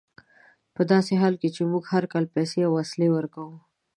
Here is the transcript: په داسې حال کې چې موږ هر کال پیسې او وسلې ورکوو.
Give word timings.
په 0.75 0.81
داسې 0.91 1.13
حال 1.21 1.35
کې 1.41 1.49
چې 1.55 1.61
موږ 1.71 1.83
هر 1.93 2.03
کال 2.13 2.25
پیسې 2.35 2.59
او 2.67 2.71
وسلې 2.79 3.07
ورکوو. 3.11 3.57